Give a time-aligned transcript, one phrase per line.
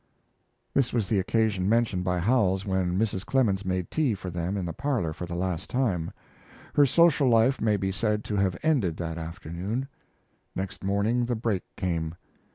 [0.73, 3.23] This was the occasion mentioned by Howells when Mrs.
[3.23, 6.09] Clemens made tea for them in the parlor for the last time.
[6.73, 9.87] Her social life may be said to have ended that afternoon.
[10.55, 12.15] Next morning the break came.